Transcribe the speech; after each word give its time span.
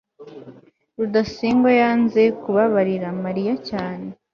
rudasingwa 0.97 1.71
yanze 1.81 2.21
kubabarira 2.41 3.07
mariya 3.23 3.53
cyane 3.69 4.07